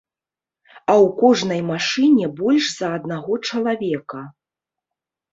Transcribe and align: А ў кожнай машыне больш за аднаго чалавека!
А 0.75 0.93
ў 1.03 1.09
кожнай 1.19 1.59
машыне 1.71 2.25
больш 2.39 2.65
за 2.77 2.87
аднаго 3.01 3.33
чалавека! 3.49 4.23